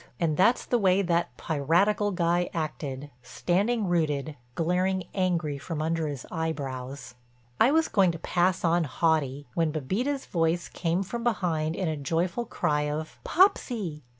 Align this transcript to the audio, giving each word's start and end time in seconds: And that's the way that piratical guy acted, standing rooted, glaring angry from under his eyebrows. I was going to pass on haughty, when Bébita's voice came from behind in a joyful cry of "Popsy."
And 0.19 0.35
that's 0.35 0.65
the 0.65 0.79
way 0.79 1.03
that 1.03 1.37
piratical 1.37 2.09
guy 2.09 2.49
acted, 2.55 3.11
standing 3.21 3.85
rooted, 3.85 4.35
glaring 4.55 5.03
angry 5.13 5.59
from 5.59 5.79
under 5.79 6.07
his 6.07 6.25
eyebrows. 6.31 7.13
I 7.59 7.69
was 7.69 7.87
going 7.87 8.11
to 8.13 8.17
pass 8.17 8.63
on 8.65 8.85
haughty, 8.85 9.45
when 9.53 9.71
Bébita's 9.71 10.25
voice 10.25 10.69
came 10.69 11.03
from 11.03 11.23
behind 11.23 11.75
in 11.75 11.87
a 11.87 11.95
joyful 11.97 12.45
cry 12.45 12.89
of 12.89 13.19
"Popsy." 13.23 14.01